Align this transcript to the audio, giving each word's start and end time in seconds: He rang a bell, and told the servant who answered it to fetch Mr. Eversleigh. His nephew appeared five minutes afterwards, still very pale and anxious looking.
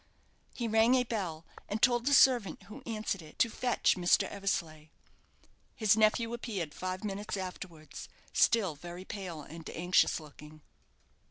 He 0.55 0.67
rang 0.67 0.95
a 0.95 1.03
bell, 1.03 1.45
and 1.69 1.79
told 1.79 2.07
the 2.07 2.15
servant 2.15 2.63
who 2.63 2.81
answered 2.87 3.21
it 3.21 3.37
to 3.37 3.51
fetch 3.51 3.95
Mr. 3.95 4.23
Eversleigh. 4.27 4.87
His 5.75 5.95
nephew 5.95 6.33
appeared 6.33 6.73
five 6.73 7.03
minutes 7.03 7.37
afterwards, 7.37 8.09
still 8.33 8.73
very 8.75 9.05
pale 9.05 9.43
and 9.43 9.69
anxious 9.69 10.19
looking. 10.19 10.63